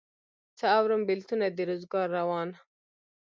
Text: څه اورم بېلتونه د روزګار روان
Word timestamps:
څه 0.57 0.65
اورم 0.77 1.01
بېلتونه 1.09 1.45
د 1.49 1.59
روزګار 1.69 2.07
روان 2.17 2.49